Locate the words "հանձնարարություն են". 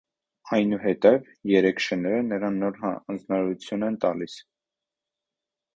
2.87-4.03